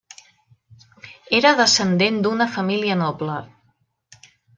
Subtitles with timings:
[1.39, 3.37] Era descendent d'una família noble.